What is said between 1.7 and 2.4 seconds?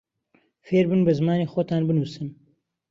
بنووسن